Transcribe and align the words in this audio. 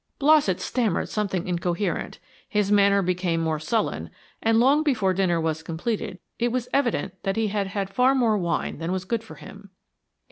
Blossett 0.17 0.59
stammered 0.59 1.09
something 1.09 1.47
incoherent, 1.47 2.17
his 2.49 2.71
manner 2.71 3.03
became 3.03 3.39
more 3.39 3.59
sullen, 3.59 4.09
and 4.41 4.59
long 4.59 4.81
before 4.81 5.13
dinner 5.13 5.39
was 5.39 5.61
completed 5.61 6.17
it 6.39 6.51
was 6.51 6.67
evident 6.73 7.21
that 7.21 7.35
he 7.35 7.49
had 7.49 7.67
had 7.67 7.87
far 7.87 8.15
more 8.15 8.35
wine 8.35 8.79
than 8.79 8.91
was 8.91 9.05
good 9.05 9.23
for 9.23 9.35
him. 9.35 9.69